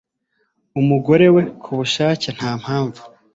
[0.79, 3.03] umugore we ku bushake nta mpamvu